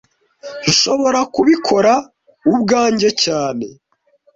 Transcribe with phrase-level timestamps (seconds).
[0.67, 1.93] Nshobora kubikora
[2.53, 3.65] ubwanjye cyane